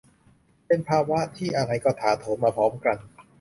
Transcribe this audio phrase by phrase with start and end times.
[0.67, 2.97] เป็นภาวะที่อะไรก็ถาโถมมาพร้อมกัน